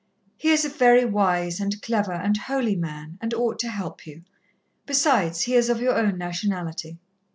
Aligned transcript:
He 0.35 0.49
is 0.49 0.65
a 0.65 0.69
very 0.69 1.05
wise 1.05 1.59
and 1.59 1.79
clever 1.79 2.11
and 2.11 2.35
holy 2.35 2.75
man, 2.75 3.19
and 3.21 3.35
ought 3.35 3.59
to 3.59 3.69
help 3.69 4.07
you. 4.07 4.23
Besides, 4.87 5.41
he 5.43 5.53
is 5.53 5.69
of 5.69 5.79
your 5.79 5.95
own 5.95 6.17
nationality." 6.17 6.97